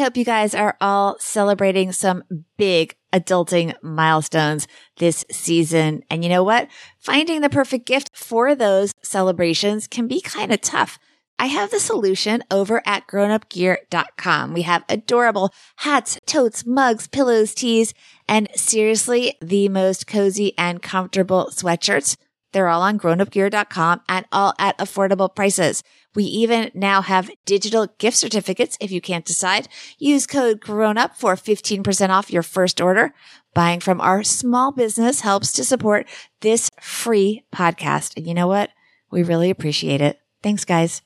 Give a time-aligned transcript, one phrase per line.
[0.00, 2.24] hope you guys are all celebrating some
[2.56, 4.66] big adulting milestones
[4.98, 6.02] this season.
[6.10, 6.68] And you know what?
[6.98, 10.98] Finding the perfect gift for those celebrations can be kind of tough.
[11.38, 14.52] I have the solution over at grownupgear.com.
[14.52, 17.94] We have adorable hats, totes, mugs, pillows, tees,
[18.28, 22.16] and seriously, the most cozy and comfortable sweatshirts.
[22.52, 25.82] They're all on grownupgear.com and all at affordable prices.
[26.14, 29.68] We even now have digital gift certificates if you can't decide.
[29.98, 33.14] Use code GROWNUP for 15% off your first order.
[33.54, 36.06] Buying from our small business helps to support
[36.40, 38.16] this free podcast.
[38.16, 38.70] And you know what?
[39.10, 40.20] We really appreciate it.
[40.42, 41.02] Thanks, guys.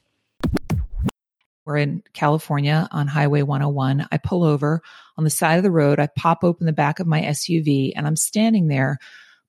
[1.64, 4.06] We're in California on Highway 101.
[4.12, 4.82] I pull over
[5.16, 5.98] on the side of the road.
[5.98, 8.98] I pop open the back of my SUV and I'm standing there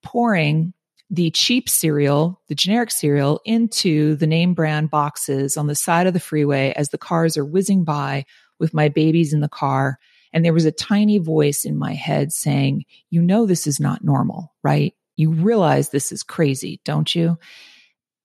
[0.02, 0.74] pouring
[1.09, 6.13] the cheap cereal, the generic cereal, into the name brand boxes on the side of
[6.13, 8.26] the freeway as the cars are whizzing by
[8.59, 9.99] with my babies in the car.
[10.34, 14.04] And there was a tiny voice in my head saying, You know, this is not
[14.04, 14.94] normal, right?
[15.16, 17.38] You realize this is crazy, don't you?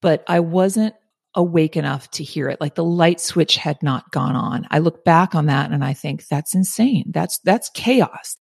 [0.01, 0.95] But I wasn't
[1.35, 2.61] awake enough to hear it.
[2.61, 4.67] Like the light switch had not gone on.
[4.71, 7.05] I look back on that and I think that's insane.
[7.13, 8.37] That's, that's chaos.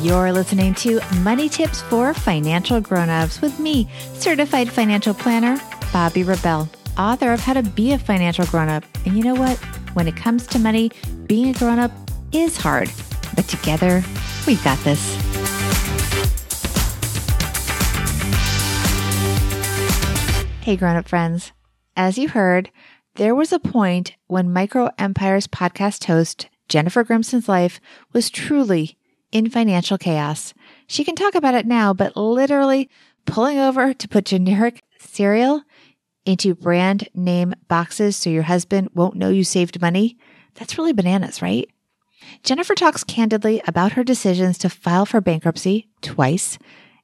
[0.00, 5.56] You're listening to Money Tips for Financial Grownups with me, certified financial planner,
[5.90, 8.84] Bobbi Rebell, author of How to Be a Financial Grownup.
[9.04, 9.56] And you know what?
[9.94, 10.92] When it comes to money,
[11.26, 11.90] being a grownup
[12.30, 12.88] is hard,
[13.34, 14.04] but together,
[14.46, 15.16] we've got this.
[20.60, 21.50] Hey, grownup friends.
[21.96, 22.70] As you heard,
[23.16, 27.80] there was a point when Micro Empires podcast host Jennifer Grimson's life
[28.12, 28.97] was truly
[29.32, 30.54] in financial chaos.
[30.86, 32.88] She can talk about it now, but literally
[33.26, 35.62] pulling over to put generic cereal
[36.24, 40.16] into brand name boxes so your husband won't know you saved money,
[40.54, 41.68] that's really bananas, right?
[42.42, 46.58] Jennifer talks candidly about her decisions to file for bankruptcy twice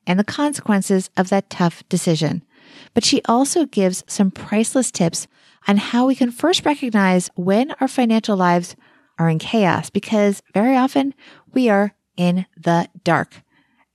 [0.06, 2.42] and the consequences of that tough decision.
[2.92, 5.26] But she also gives some priceless tips
[5.66, 8.76] on how we can first recognize when our financial lives
[9.18, 11.14] are in chaos because very often
[11.52, 13.42] we are in the dark.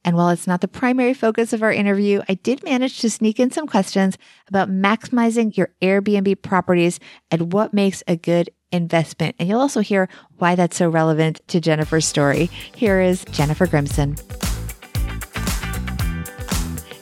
[0.06, 3.40] And while it's not the primary focus of our interview, I did manage to sneak
[3.40, 9.35] in some questions about maximizing your Airbnb properties and what makes a good investment.
[9.40, 12.46] And you'll also hear why that's so relevant to Jennifer's story.
[12.75, 14.16] Here is Jennifer Grimson.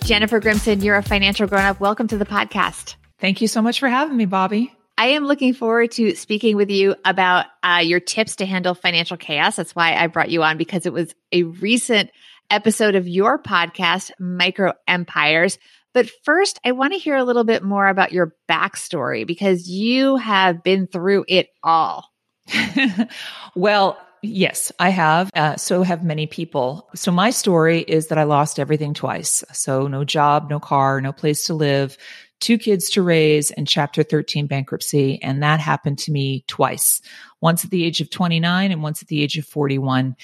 [0.04, 1.80] Jennifer Grimson, you're a financial grown up.
[1.80, 2.96] Welcome to the podcast.
[3.20, 4.72] Thank you so much for having me, Bobbi.
[4.98, 9.16] I am looking forward to speaking with you about uh, your tips to handle financial
[9.16, 9.56] chaos.
[9.56, 12.10] That's why I brought you on because it was a recent
[12.50, 15.60] episode of your podcast, Micro Empires.
[15.94, 20.16] But first, I want to hear a little bit more about your backstory because you
[20.16, 22.10] have been through it all.
[23.56, 25.32] well, yes, I have.
[25.36, 26.90] Uh, so have many people.
[26.96, 29.44] So my story is that I lost everything twice.
[29.54, 31.98] So no job, no car, no place to live,
[32.40, 35.22] two kids to raise and chapter 13 bankruptcy.
[35.22, 37.02] And that happened to me twice,
[37.42, 40.16] once at the age of 29 and once at the age of 41.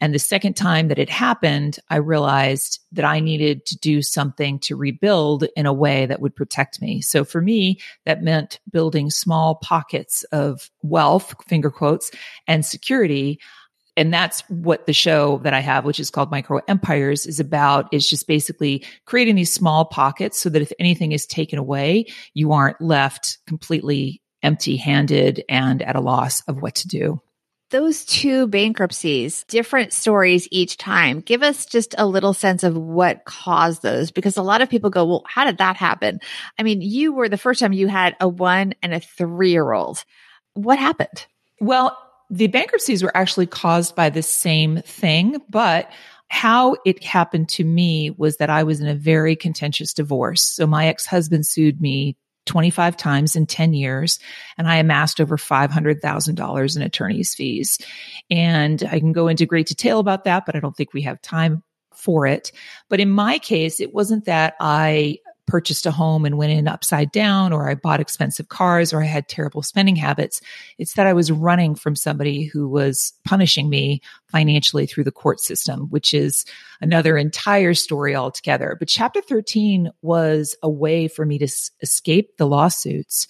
[0.00, 4.58] And the second time that it happened, I realized that I needed to do something
[4.60, 7.00] to rebuild in a way that would protect me.
[7.00, 12.10] So for me, that meant building small pockets of wealth, finger quotes,
[12.46, 13.38] and security
[14.00, 17.92] and that's what the show that I have, which is called Micro Empires, is about
[17.92, 22.52] is just basically creating these small pockets so that if anything is taken away, you
[22.52, 27.20] aren't left completely empty handed and at a loss of what to do.
[27.72, 31.20] Those two bankruptcies, different stories each time.
[31.20, 34.88] Give us just a little sense of what caused those because a lot of people
[34.88, 36.20] go, well, how did that happen?
[36.58, 39.72] I mean, you were the first time you had a one and a three year
[39.72, 40.02] old.
[40.54, 41.26] What happened?
[41.60, 41.98] Well,
[42.30, 45.90] the bankruptcies were actually caused by the same thing, but
[46.28, 50.42] how it happened to me was that I was in a very contentious divorce.
[50.42, 54.20] So my ex-husband sued me 25 times in 10 years
[54.56, 57.78] and I amassed over $500,000 in attorney's fees.
[58.30, 61.20] And I can go into great detail about that, but I don't think we have
[61.20, 61.64] time
[61.94, 62.52] for it.
[62.88, 65.18] But in my case, it wasn't that I
[65.50, 69.06] purchased a home and went in upside down, or I bought expensive cars, or I
[69.06, 70.40] had terrible spending habits.
[70.78, 75.40] It's that I was running from somebody who was punishing me financially through the court
[75.40, 76.44] system, which is
[76.80, 78.76] another entire story altogether.
[78.78, 83.26] But chapter 13 was a way for me to s- escape the lawsuits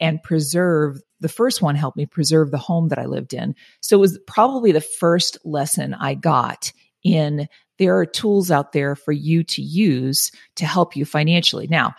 [0.00, 3.56] and preserve the first one helped me preserve the home that I lived in.
[3.80, 6.72] So it was probably the first lesson I got
[7.02, 11.66] in there are tools out there for you to use to help you financially.
[11.68, 11.94] Now,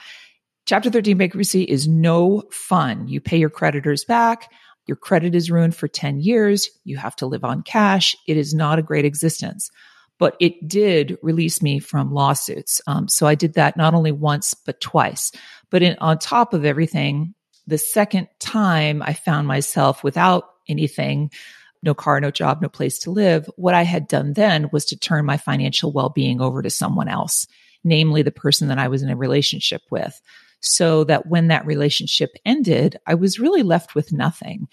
[0.69, 3.07] Chapter 13 bankruptcy is no fun.
[3.07, 4.51] You pay your creditors back.
[4.85, 6.69] Your credit is ruined for 10 years.
[6.83, 8.15] You have to live on cash.
[8.27, 9.71] It is not a great existence.
[10.19, 12.81] But it did release me from lawsuits.
[12.85, 15.31] Um, so I did that not only once, but twice.
[15.71, 17.33] But in, on top of everything,
[17.65, 21.31] the second time I found myself without anything,
[21.81, 24.97] no car, no job, no place to live, what I had done then was to
[24.97, 27.47] turn my financial well being over to someone else,
[27.83, 30.19] namely the person that I was in a relationship with
[30.61, 34.67] so that when that relationship ended, I was really left with nothing.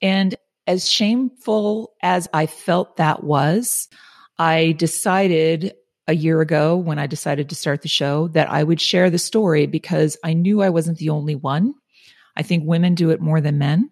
[0.00, 0.34] And
[0.66, 3.88] as shameful as I felt that was,
[4.38, 5.74] I decided
[6.06, 9.18] a year ago when I decided to start the show that I would share the
[9.18, 11.74] story because I knew I wasn't the only one.
[12.36, 13.90] I think women do it more than men.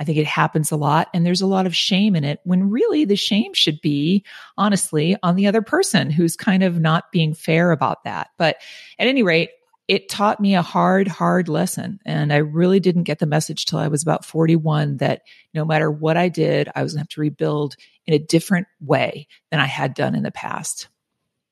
[0.00, 2.70] I think it happens a lot and there's a lot of shame in it when
[2.70, 4.24] really the shame should be
[4.56, 8.30] honestly on the other person who's kind of not being fair about that.
[8.38, 8.56] But
[8.98, 9.50] at any rate,
[9.88, 11.98] it taught me a hard, hard lesson.
[12.06, 15.90] And I really didn't get the message till I was about 41 that no matter
[15.90, 17.74] what I did, I was going to have to rebuild
[18.06, 20.88] in a different way than I had done in the past.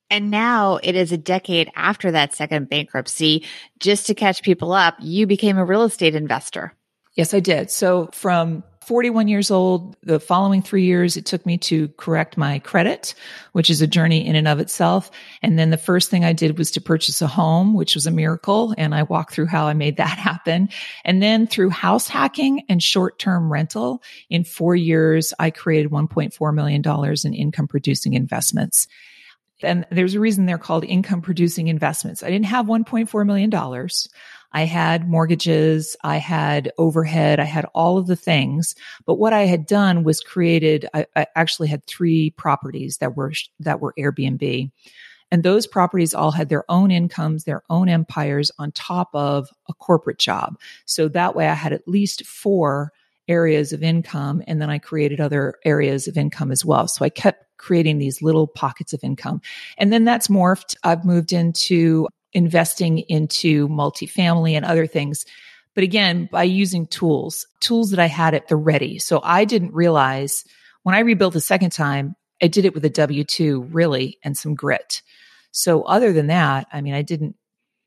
[0.08, 3.44] And now it is a decade after that second bankruptcy.
[3.78, 6.72] Just to catch people up, you became a real estate investor.
[7.18, 7.70] Yes, I did.
[7.70, 9.96] So from 41 years old.
[10.02, 13.14] The following three years, it took me to correct my credit,
[13.52, 15.10] which is a journey in and of itself.
[15.42, 18.10] And then the first thing I did was to purchase a home, which was a
[18.10, 18.74] miracle.
[18.78, 20.70] And I walked through how I made that happen.
[21.04, 26.54] And then through house hacking and short term rental, in four years, I created $1.4
[26.54, 26.82] million
[27.24, 28.88] in income producing investments.
[29.62, 32.22] And there's a reason they're called income producing investments.
[32.22, 33.50] I didn't have $1.4 million.
[34.52, 38.74] I had mortgages, I had overhead, I had all of the things.
[39.06, 43.32] But what I had done was created, I, I actually had three properties that were,
[43.60, 44.70] that were Airbnb.
[45.30, 49.74] And those properties all had their own incomes, their own empires on top of a
[49.74, 50.58] corporate job.
[50.86, 52.92] So that way I had at least four
[53.28, 54.42] areas of income.
[54.46, 56.88] And then I created other areas of income as well.
[56.88, 59.42] So I kept creating these little pockets of income.
[59.76, 60.76] And then that's morphed.
[60.82, 65.24] I've moved into investing into multifamily and other things.
[65.74, 68.98] But again, by using tools, tools that I had at the ready.
[68.98, 70.44] So I didn't realize
[70.82, 74.36] when I rebuilt the second time, I did it with a W 2 really and
[74.36, 75.02] some grit.
[75.50, 77.36] So other than that, I mean, I didn't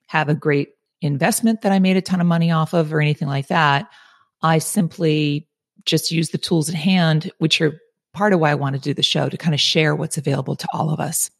[0.08, 0.70] have a great
[1.02, 3.90] investment that I made a ton of money off of or anything like that.
[4.42, 5.48] I simply
[5.86, 7.80] just used the tools at hand, which are
[8.14, 10.56] part of why I want to do the show to kind of share what's available
[10.56, 11.32] to all of us.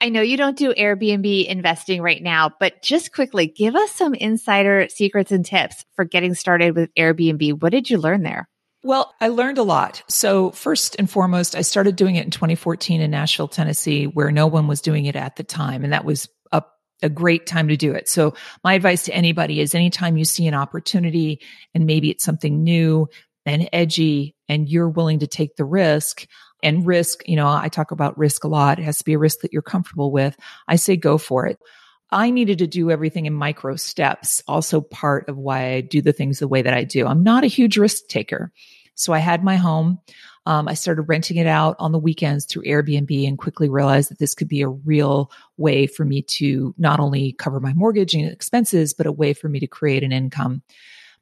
[0.00, 4.14] I know you don't do Airbnb investing right now, but just quickly give us some
[4.14, 7.60] insider secrets and tips for getting started with Airbnb.
[7.60, 8.48] What did you learn there?
[8.82, 10.02] Well, I learned a lot.
[10.08, 14.46] So first and foremost, I started doing it in 2014 in Nashville, Tennessee, where no
[14.46, 15.84] one was doing it at the time.
[15.84, 16.62] And that was a,
[17.02, 18.08] a great time to do it.
[18.08, 18.32] So
[18.64, 21.40] my advice to anybody is anytime you see an opportunity
[21.74, 23.06] and maybe it's something new
[23.44, 26.26] and edgy and you're willing to take the risk,
[26.62, 28.78] and risk, you know, I talk about risk a lot.
[28.78, 30.36] It has to be a risk that you're comfortable with.
[30.68, 31.58] I say go for it.
[32.12, 36.12] I needed to do everything in micro steps, also part of why I do the
[36.12, 37.06] things the way that I do.
[37.06, 38.52] I'm not a huge risk taker.
[38.94, 40.00] So I had my home.
[40.46, 44.18] Um, I started renting it out on the weekends through Airbnb and quickly realized that
[44.18, 48.28] this could be a real way for me to not only cover my mortgage and
[48.28, 50.62] expenses, but a way for me to create an income.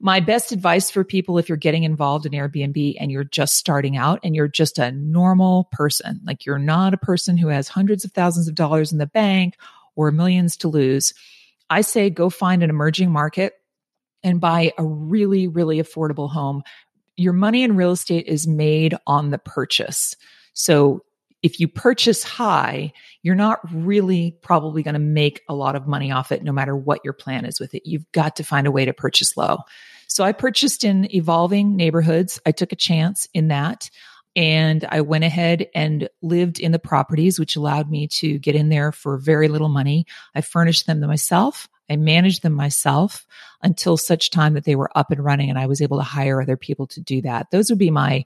[0.00, 3.96] My best advice for people, if you're getting involved in Airbnb and you're just starting
[3.96, 8.04] out and you're just a normal person, like you're not a person who has hundreds
[8.04, 9.56] of thousands of dollars in the bank
[9.96, 11.14] or millions to lose,
[11.68, 13.54] I say go find an emerging market
[14.22, 16.62] and buy a really, really affordable home.
[17.16, 20.14] Your money in real estate is made on the purchase.
[20.52, 21.02] So
[21.42, 22.92] if you purchase high,
[23.22, 26.76] you're not really probably going to make a lot of money off it, no matter
[26.76, 27.86] what your plan is with it.
[27.86, 29.58] You've got to find a way to purchase low.
[30.08, 32.40] So I purchased in evolving neighborhoods.
[32.44, 33.90] I took a chance in that.
[34.34, 38.68] And I went ahead and lived in the properties, which allowed me to get in
[38.68, 40.06] there for very little money.
[40.34, 41.68] I furnished them myself.
[41.90, 43.26] I managed them myself
[43.62, 46.40] until such time that they were up and running and I was able to hire
[46.40, 47.50] other people to do that.
[47.50, 48.24] Those would be my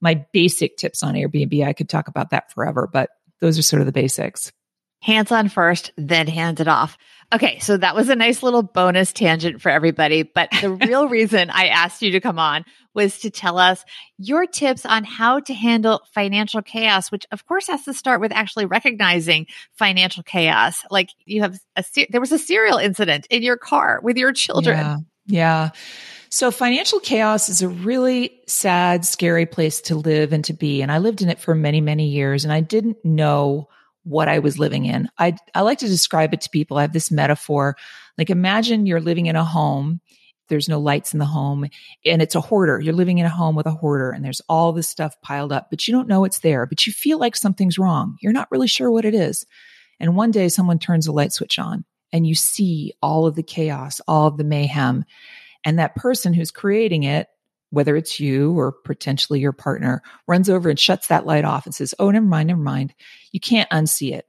[0.00, 1.64] my basic tips on Airbnb.
[1.64, 3.10] I could talk about that forever, but
[3.40, 4.52] those are sort of the basics.
[5.02, 6.96] Hands on first, then hands it off.
[7.32, 10.22] Okay, so that was a nice little bonus tangent for everybody.
[10.22, 13.84] But the real reason I asked you to come on was to tell us
[14.16, 18.32] your tips on how to handle financial chaos, which of course has to start with
[18.32, 20.82] actually recognizing financial chaos.
[20.90, 24.78] Like you have a, there was a cereal incident in your car with your children.
[24.78, 24.96] Yeah.
[25.26, 25.70] yeah.
[26.30, 30.82] So financial chaos is a really sad, scary place to live and to be.
[30.82, 33.68] And I lived in it for many, many years and I didn't know
[34.04, 35.08] what I was living in.
[35.18, 36.76] I, I like to describe it to people.
[36.76, 37.76] I have this metaphor.
[38.18, 40.00] Like imagine you're living in a home
[40.48, 41.66] there's no lights in the home
[42.04, 42.80] and it's a hoarder.
[42.80, 45.68] You're living in a home with a hoarder and there's all this stuff piled up,
[45.70, 48.16] but you don't know it's there, but you feel like something's wrong.
[48.20, 49.44] You're not really sure what it is.
[49.98, 53.42] And one day someone turns a light switch on and you see all of the
[53.42, 55.04] chaos, all of the mayhem.
[55.64, 57.28] And that person who's creating it,
[57.70, 61.74] whether it's you or potentially your partner, runs over and shuts that light off and
[61.74, 62.94] says, Oh, never mind, never mind.
[63.32, 64.26] You can't unsee it.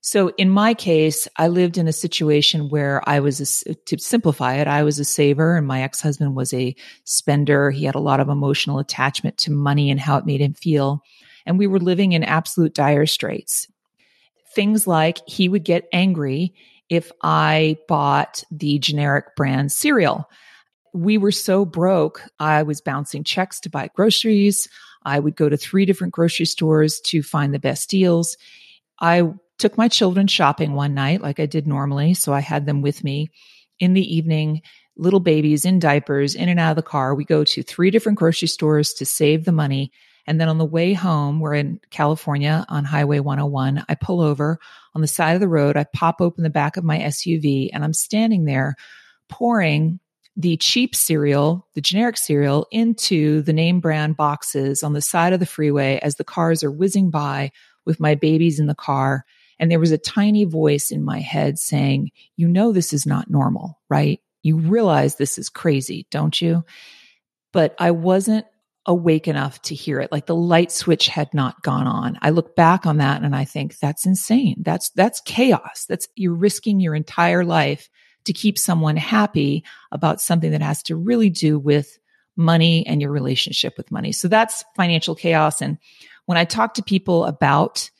[0.00, 4.54] So in my case, I lived in a situation where I was, a, to simplify
[4.54, 7.70] it, I was a saver and my ex-husband was a spender.
[7.70, 11.02] He had a lot of emotional attachment to money and how it made him feel.
[11.44, 13.66] And we were living in absolute dire straits.
[14.54, 16.54] Things like he would get angry
[16.88, 20.28] if I bought the generic brand cereal.
[20.94, 22.22] We were so broke.
[22.38, 24.68] I was bouncing checks to buy groceries.
[25.02, 28.36] I would go to three different grocery stores to find the best deals.
[29.00, 29.22] I
[29.58, 32.14] took my children shopping one night like I did normally.
[32.14, 33.30] So I had them with me
[33.78, 34.62] in the evening,
[34.96, 37.14] little babies in diapers, in and out of the car.
[37.14, 39.92] We go to three different grocery stores to save the money.
[40.26, 43.84] And then on the way home, we're in California on Highway 101.
[43.88, 44.58] I pull over
[44.94, 45.76] on the side of the road.
[45.76, 48.74] I pop open the back of my SUV and I'm standing there
[49.28, 50.00] pouring
[50.38, 55.40] the cheap cereal, the generic cereal into the name brand boxes on the side of
[55.40, 57.50] the freeway as the cars are whizzing by
[57.84, 59.24] with my babies in the car.
[59.58, 63.28] And there was a tiny voice in my head saying, you know, this is not
[63.28, 64.20] normal, right?
[64.42, 66.64] You realize this is crazy, don't you?
[67.52, 68.46] But I wasn't
[68.86, 70.12] awake enough to hear it.
[70.12, 72.16] Like the light switch had not gone on.
[72.22, 74.62] I look back on that and I think that's insane.
[74.64, 75.84] That's, that's chaos.
[75.88, 77.90] That's, you're risking your entire life
[78.28, 81.98] to keep someone happy about something that has to really do with
[82.36, 84.12] money and your relationship with money.
[84.12, 85.60] So that's financial chaos.
[85.60, 85.78] And
[86.26, 87.90] when I talk to people about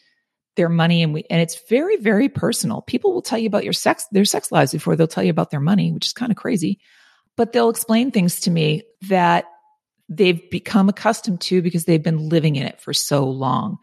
[0.57, 3.73] their money and we and it's very very personal people will tell you about your
[3.73, 6.37] sex their sex lives before they'll tell you about their money which is kind of
[6.37, 6.81] crazy
[7.37, 9.45] but they'll explain things to me that
[10.09, 13.79] they've become accustomed to because they've been living in it for so long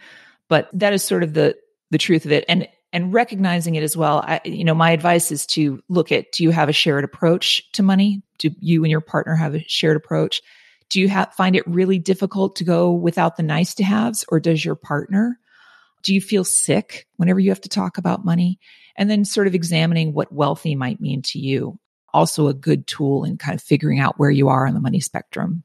[0.49, 1.55] but that is sort of the
[1.91, 5.31] the truth of it and and recognizing it as well I, you know my advice
[5.31, 8.91] is to look at do you have a shared approach to money do you and
[8.91, 10.41] your partner have a shared approach
[10.89, 14.39] do you have, find it really difficult to go without the nice to haves or
[14.39, 15.39] does your partner
[16.05, 18.59] do you feel sick whenever you have to talk about money?
[18.95, 21.77] And then sort of examining what wealthy might mean to you.
[22.13, 25.01] Also a good tool in kind of figuring out where you are on the money
[25.01, 25.63] spectrum.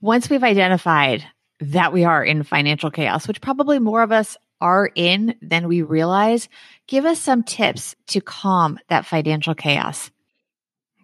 [0.00, 1.24] Once we've identified
[1.60, 5.82] that we are in financial chaos, which probably more of us are in than we
[5.82, 6.48] realize,
[6.86, 10.10] give us some tips to calm that financial chaos.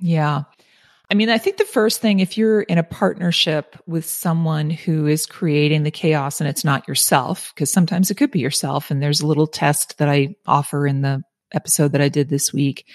[0.01, 0.43] Yeah.
[1.11, 5.07] I mean, I think the first thing, if you're in a partnership with someone who
[5.07, 8.91] is creating the chaos and it's not yourself, because sometimes it could be yourself.
[8.91, 12.53] And there's a little test that I offer in the episode that I did this
[12.53, 12.87] week.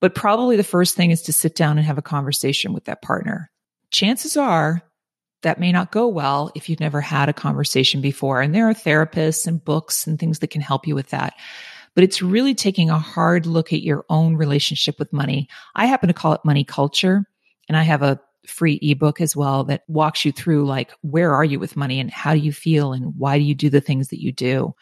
[0.00, 3.02] But probably the first thing is to sit down and have a conversation with that
[3.02, 3.50] partner.
[3.90, 4.82] Chances are
[5.42, 8.40] that may not go well if you've never had a conversation before.
[8.40, 11.34] And there are therapists and books and things that can help you with that
[11.94, 15.48] but it's really taking a hard look at your own relationship with money.
[15.74, 17.24] I happen to call it money culture.
[17.68, 21.44] And I have a free ebook as well that walks you through like, where are
[21.44, 24.08] you with money and how do you feel and why do you do the things
[24.08, 24.74] that you do?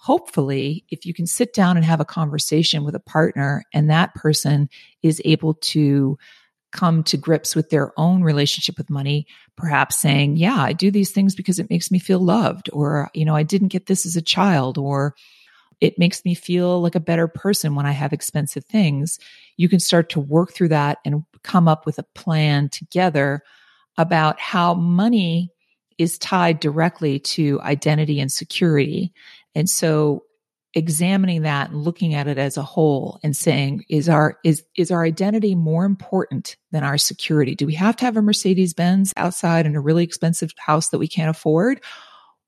[0.00, 4.14] Hopefully, if you can sit down and have a conversation with a partner and that
[4.14, 4.68] person
[5.02, 6.18] is able to
[6.70, 11.10] come to grips with their own relationship with money, perhaps saying, yeah, I do these
[11.10, 14.16] things because it makes me feel loved, or, you know, I didn't get this as
[14.16, 15.14] a child, or
[15.80, 19.18] it makes me feel like a better person when I have expensive things.
[19.56, 23.42] You can start to work through that and come up with a plan together
[23.96, 25.50] about how money
[25.96, 29.12] is tied directly to identity and security.
[29.54, 30.24] And so
[30.74, 34.90] examining that and looking at it as a whole and saying is our is is
[34.90, 39.14] our identity more important than our security do we have to have a mercedes benz
[39.16, 41.80] outside in a really expensive house that we can't afford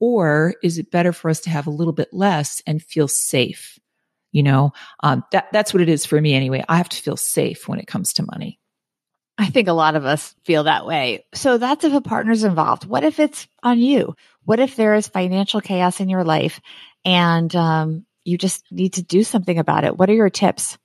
[0.00, 3.78] or is it better for us to have a little bit less and feel safe?
[4.32, 4.72] You know,
[5.02, 6.64] um, that, that's what it is for me anyway.
[6.68, 8.58] I have to feel safe when it comes to money.
[9.36, 11.24] I think a lot of us feel that way.
[11.34, 12.86] So that's if a partner's involved.
[12.86, 14.14] What if it's on you?
[14.44, 16.60] What if there is financial chaos in your life
[17.04, 19.96] and um, you just need to do something about it?
[19.96, 20.78] What are your tips?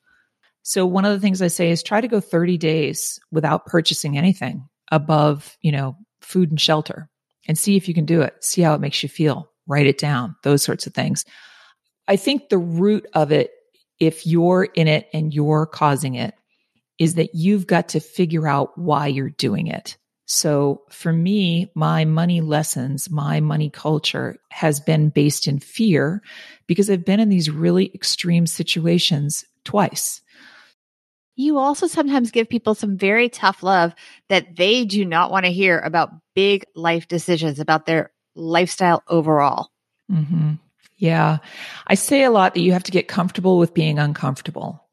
[0.63, 4.17] So one of the things I say is try to go 30 days without purchasing
[4.17, 7.09] anything above, you know, food and shelter
[7.47, 8.43] and see if you can do it.
[8.43, 9.51] See how it makes you feel.
[9.67, 11.25] Write it down, those sorts of things.
[12.07, 13.51] I think the root of it,
[13.99, 16.35] if you're in it and you're causing it,
[16.97, 19.97] is that you've got to figure out why you're doing it.
[20.25, 26.21] So for me, my money lessons, my money culture has been based in fear
[26.65, 30.21] because I've been in these really extreme situations twice.
[31.35, 33.93] You also sometimes give people some very tough love
[34.29, 39.69] that they do not want to hear about big life decisions, about their lifestyle overall.
[40.11, 40.53] Mm-hmm.
[40.97, 41.39] Yeah.
[41.87, 44.84] I say a lot that you have to get comfortable with being uncomfortable.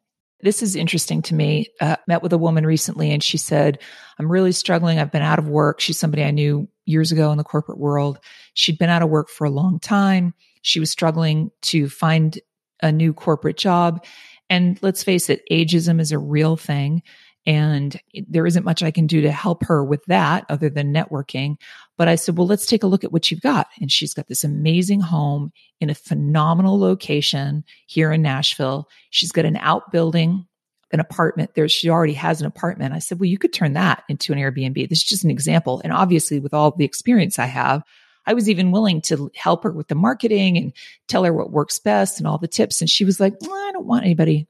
[0.43, 1.69] This is interesting to me.
[1.81, 3.79] Uh, met with a woman recently and she said,
[4.19, 4.99] I'm really struggling.
[4.99, 5.81] I've been out of work.
[5.81, 8.19] She's somebody I knew years ago in the corporate world.
[8.55, 10.35] She'd been out of work for a long time.
[10.63, 12.39] She was struggling to find
[12.83, 14.05] a new corporate job.
[14.51, 17.03] And let's face it, ageism is a real thing.
[17.45, 21.57] And there isn't much I can do to help her with that other than networking.
[21.99, 23.67] But I said, well, let's take a look at what you've got.
[23.81, 28.89] And she's got this amazing home in a phenomenal location here in Nashville.
[29.11, 30.47] She's got an outbuilding,
[30.93, 31.69] an apartment there.
[31.69, 32.95] She already has an apartment.
[32.95, 34.89] I said, well, you could turn that into an Airbnb.
[34.89, 35.81] This is just an example.
[35.83, 37.83] And obviously with all the experience I have,
[38.25, 40.73] I was even willing to help her with the marketing and
[41.09, 42.81] tell her what works best and all the tips.
[42.81, 44.47] And she was like, well, I don't want anybody.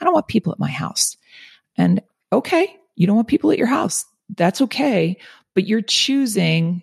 [0.00, 1.16] I don't want people at my house.
[1.76, 2.02] And
[2.36, 4.04] okay, you don't want people at your house.
[4.36, 5.18] That's okay.
[5.54, 6.82] But you're choosing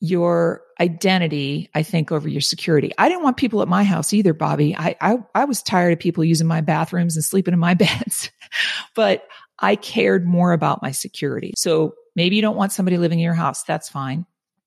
[0.00, 2.90] your identity, I think, over your security.
[2.96, 4.74] I didn't want people at my house either, Bobbi.
[4.76, 8.30] I, I, I was tired of people using my bathrooms and sleeping in my beds,
[8.94, 9.28] but
[9.58, 11.52] I cared more about my security.
[11.56, 13.62] So maybe you don't want somebody living in your house.
[13.64, 14.24] That's fine.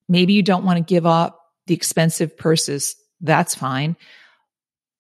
[0.08, 2.96] Maybe you don't want to give up the expensive purses.
[3.20, 3.98] That's fine.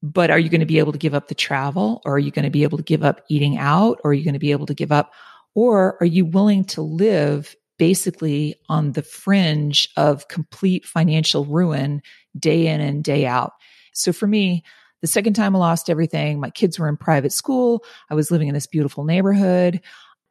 [0.03, 2.29] But are you going to be able to give up the travel or are you
[2.29, 4.51] going to be able to give up eating out or are you going to be
[4.51, 5.13] able to give up
[5.55, 12.01] or are you willing to live basically on the fringe of complete financial ruin
[12.37, 13.53] day in and day out?
[13.93, 14.63] So for me,
[15.01, 17.83] the second time I lost everything, my kids were in private school.
[18.09, 19.81] I was living in this beautiful neighborhood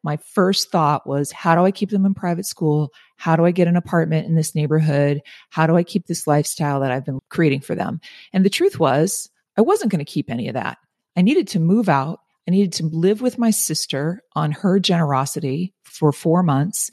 [0.02, 2.92] my first thought was, how do I keep them in private school?
[3.16, 5.22] How do I get an apartment in this neighborhood?
[5.50, 8.00] How do I keep this lifestyle that I've been creating for them?
[8.32, 10.78] And the truth was, I wasn't going to keep any of that.
[11.16, 12.20] I needed to move out.
[12.48, 16.90] I needed to live with my sister on her generosity for four months.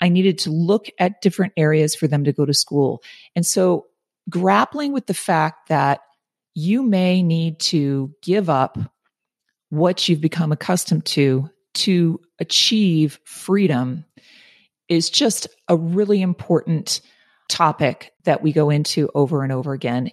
[0.00, 3.02] I needed to look at different areas for them to go to school.
[3.36, 3.86] And so
[4.30, 6.00] grappling with the fact that
[6.54, 8.78] you may need to give up
[9.70, 14.04] what you've become accustomed to to achieve freedom
[14.88, 17.00] is just a really important
[17.48, 20.10] topic that we go into over and over again.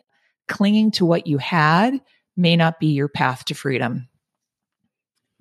[0.47, 1.99] Clinging to what you had
[2.37, 4.07] may not be your path to freedom.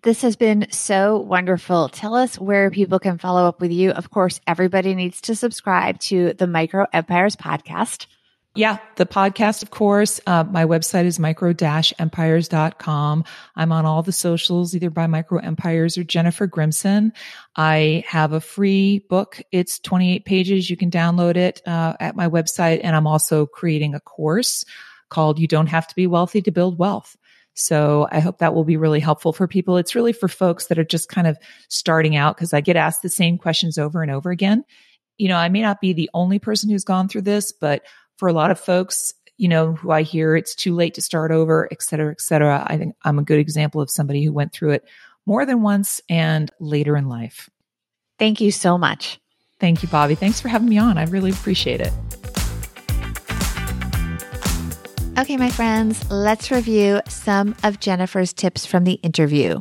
[0.03, 1.89] This has been so wonderful.
[1.89, 3.91] Tell us where people can follow up with you.
[3.91, 8.05] Of course, everybody needs to subscribe to the Micro Empires podcast.
[8.55, 10.21] Yeah, the podcast, of course.
[10.27, 13.25] Uh, my website is micro-empires.com.
[13.57, 17.13] I'm on all the socials, either by Micro Empires or Jennifer Grimson.
[17.57, 19.41] I have a free book.
[19.51, 20.71] It's 28 pages.
[20.71, 22.81] You can download it uh, at my website.
[22.85, 24.67] And I'm also creating a course
[25.15, 27.17] called You Don't Have to Be Wealthy to Build Wealth.
[27.55, 29.77] So I hope that will be really helpful for people.
[29.77, 33.03] It's really for folks that are just kind of starting out because I get asked
[33.03, 34.65] the same questions over and over again.
[35.17, 37.83] You know, I may not be the only person who's gone through this, but
[38.19, 41.31] for a lot of folks, you know, who I hear it's too late to start
[41.31, 42.65] over, et cetera, et cetera.
[42.67, 44.85] I think I'm a good example of somebody who went through it
[45.25, 47.49] more than once and later in life.
[48.19, 49.21] Thank you so much.
[49.61, 50.19] Thank you, Bobbi.
[50.19, 50.99] Thanks for having me on.
[50.99, 52.34] I really appreciate it.
[55.17, 59.61] Okay, my friends, let's review some of Jennifer's tips from the interview.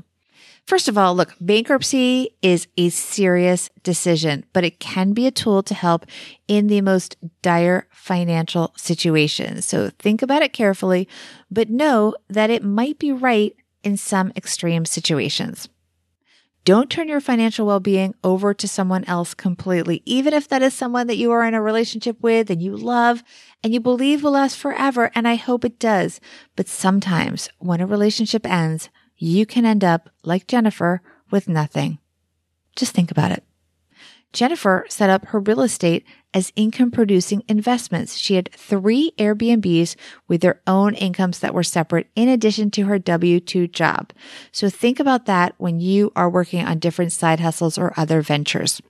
[0.65, 5.61] First of all, look, bankruptcy is a serious decision, but it can be a tool
[5.63, 6.07] to help
[6.47, 9.65] in the most dire financial situations.
[9.65, 11.07] So think about it carefully,
[11.51, 15.69] but know that it might be right in some extreme situations.
[16.65, 21.08] Don't turn your financial well-being over to someone else completely, even if that is someone
[21.08, 23.21] that you are in a relationship with and you love
[23.62, 25.12] and you believe will last forever.
[25.13, 26.21] And I hope it does.
[26.56, 31.99] But sometimes when a relationship ends, you can end up like Jennifer with nothing.
[32.78, 33.43] Just think about it.
[34.34, 38.17] Jennifer set up her real estate as income producing investments.
[38.17, 39.96] She had three Airbnbs
[40.28, 44.12] with their own incomes that were separate in addition to her W-2 job.
[44.52, 48.82] So think about that when you are working on different side hustles or other ventures.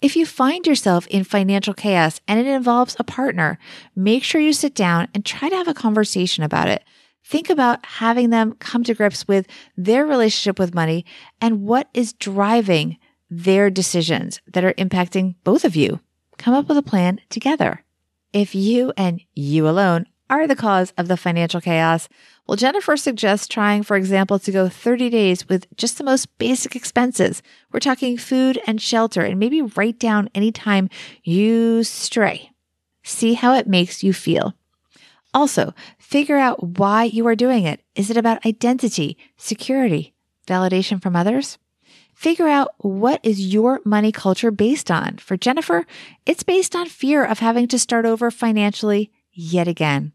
[0.00, 3.58] If you find yourself in financial chaos and it involves a partner,
[3.96, 6.84] make sure you sit down and try to have a conversation about it.
[7.24, 11.04] Think about having them come to grips with their relationship with money
[11.40, 12.98] and what is driving
[13.30, 16.00] their decisions that are impacting both of you.
[16.38, 17.84] Come up with a plan together.
[18.32, 22.08] If you and you alone are the cause of the financial chaos,
[22.46, 26.76] well, Jennifer suggests trying, for example, to go 30 days with just the most basic
[26.76, 27.42] expenses.
[27.72, 30.88] We're talking food and shelter and maybe write down any time
[31.24, 32.50] you stray.
[33.02, 34.54] See how it makes you feel.
[35.34, 37.82] Also, figure out why you are doing it.
[37.94, 40.14] Is it about identity, security,
[40.46, 41.58] validation from others?
[42.18, 45.18] Figure out what is your money culture based on.
[45.18, 45.86] For Jennifer,
[46.26, 50.10] it's based on fear of having to start over financially yet again.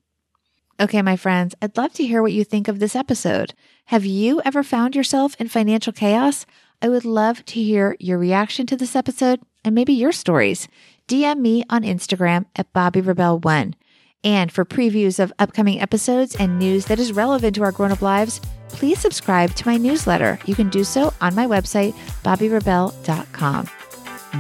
[0.82, 3.54] Okay, my friends, I'd love to hear what you think of this episode.
[3.86, 6.46] Have you ever found yourself in financial chaos?
[6.82, 10.68] I would love to hear your reaction to this episode and maybe your stories.
[11.08, 13.76] DM me on Instagram at Bobbi Rebell1.
[14.26, 18.02] And for previews of upcoming episodes and news that is relevant to our grown up
[18.02, 18.42] lives,
[18.74, 20.38] please subscribe to my newsletter.
[20.46, 23.70] You can do so on my website, bobbirebell.com.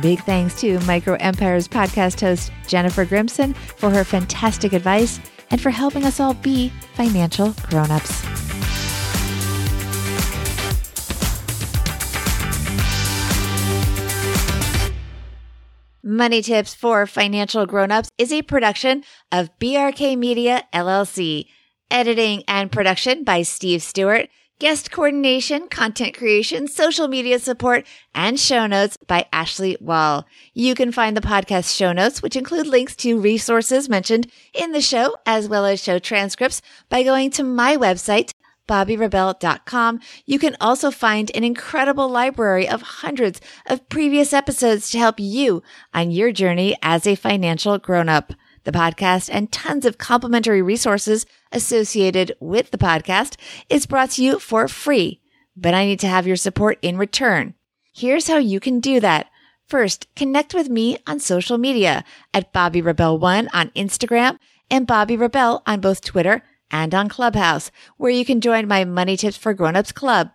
[0.01, 5.19] Big thanks to Micro Empires podcast host Jennifer Grimson for her fantastic advice
[5.51, 8.23] and for helping us all be financial grown-ups.
[16.05, 21.45] Money Tips for Financial Grown-ups is a production of BRK Media LLC.
[21.93, 24.27] Editing and production by Steve Stewart.
[24.57, 30.25] Guest coordination, content creation, social media support, and show notes by Ashley Wall.
[30.55, 34.25] You can find the podcast show notes, which include links to resources mentioned
[34.55, 38.31] in the show, as well as show transcripts by going to my website,
[38.67, 39.99] bobbirebell.com.
[40.25, 45.61] You can also find an incredible library of hundreds of previous episodes to help you
[45.93, 48.33] on your journey as a financial grown up.
[48.63, 53.35] The podcast and tons of complimentary resources associated with the podcast
[53.69, 55.19] is brought to you for free,
[55.55, 57.55] but I need to have your support in return.
[57.93, 59.27] Here's how you can do that.
[59.67, 64.39] First, connect with me on social media at Bobbi Rebell1 on Instagram
[64.71, 69.17] and Bobbi Rebell on both Twitter and on Clubhouse, where you can join my Money
[69.17, 70.31] Tips for Grown-ups club.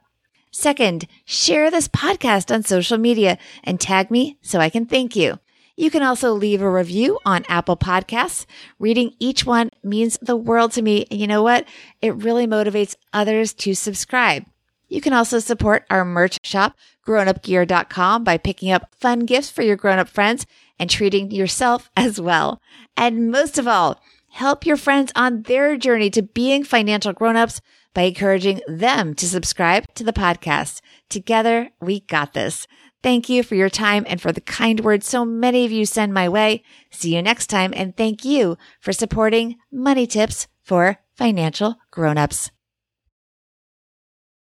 [0.50, 5.38] Second, share this podcast on social media and tag me so I can thank you.
[5.78, 8.46] You can also leave a review on Apple Podcasts.
[8.80, 11.06] Reading each one means the world to me.
[11.08, 11.66] And you know what?
[12.02, 14.44] It really motivates others to subscribe.
[14.88, 19.76] You can also support our merch shop, grownupgear.com by picking up fun gifts for your
[19.76, 20.46] grown-up friends
[20.80, 22.60] and treating yourself as well.
[22.96, 27.60] And most of all, help your friends on their journey to being financial grown-ups
[27.94, 30.80] by encouraging them to subscribe to the podcast.
[31.08, 32.66] Together, we got this.
[33.02, 36.12] Thank you for your time and for the kind words so many of you send
[36.12, 36.62] my way.
[36.90, 42.50] See you next time and thank you for supporting Money Tips for Financial Grown-ups.